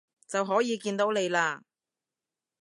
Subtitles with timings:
[0.27, 1.61] 就可以見到你喇